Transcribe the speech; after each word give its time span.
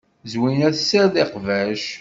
Zwina 0.31 0.69
tessared 0.75 1.15
iqbac. 1.23 1.83